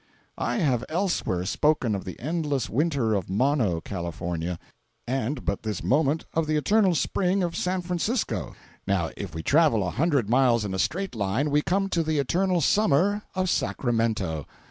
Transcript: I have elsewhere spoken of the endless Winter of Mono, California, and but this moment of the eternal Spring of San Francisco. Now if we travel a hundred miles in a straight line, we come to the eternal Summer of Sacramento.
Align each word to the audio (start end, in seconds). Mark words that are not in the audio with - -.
I 0.39 0.55
have 0.55 0.83
elsewhere 0.89 1.45
spoken 1.45 1.93
of 1.93 2.05
the 2.05 2.19
endless 2.19 2.71
Winter 2.71 3.13
of 3.13 3.29
Mono, 3.29 3.79
California, 3.81 4.57
and 5.05 5.45
but 5.45 5.61
this 5.61 5.83
moment 5.83 6.25
of 6.33 6.47
the 6.47 6.55
eternal 6.57 6.95
Spring 6.95 7.43
of 7.43 7.55
San 7.55 7.81
Francisco. 7.83 8.55
Now 8.87 9.11
if 9.15 9.35
we 9.35 9.43
travel 9.43 9.85
a 9.87 9.91
hundred 9.91 10.27
miles 10.27 10.65
in 10.65 10.73
a 10.73 10.79
straight 10.79 11.13
line, 11.13 11.51
we 11.51 11.61
come 11.61 11.87
to 11.89 12.01
the 12.01 12.17
eternal 12.17 12.61
Summer 12.61 13.21
of 13.35 13.47
Sacramento. 13.47 14.47